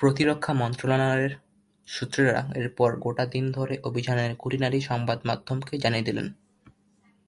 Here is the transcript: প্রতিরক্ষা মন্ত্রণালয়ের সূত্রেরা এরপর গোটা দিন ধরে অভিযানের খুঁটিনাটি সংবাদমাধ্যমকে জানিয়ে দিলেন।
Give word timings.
প্রতিরক্ষা 0.00 0.52
মন্ত্রণালয়ের 0.54 1.32
সূত্রেরা 1.88 2.38
এরপর 2.56 2.90
গোটা 2.96 3.24
দিন 3.26 3.44
ধরে 3.52 3.74
অভিযানের 3.82 4.32
খুঁটিনাটি 4.36 4.78
সংবাদমাধ্যমকে 4.80 5.74
জানিয়ে 5.78 6.06
দিলেন। 6.08 6.26